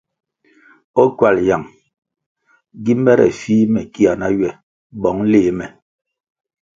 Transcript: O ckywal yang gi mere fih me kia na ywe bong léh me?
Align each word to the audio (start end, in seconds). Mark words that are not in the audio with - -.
O 1.01 1.03
ckywal 1.17 1.37
yang 1.49 1.65
gi 2.83 2.93
mere 3.03 3.27
fih 3.41 3.65
me 3.73 3.81
kia 3.93 4.11
na 4.19 4.27
ywe 4.35 4.49
bong 5.01 5.19
léh 5.31 5.49
me? 5.57 5.65